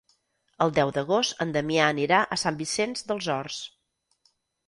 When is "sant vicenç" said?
2.45-3.05